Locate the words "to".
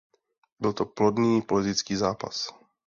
0.73-0.85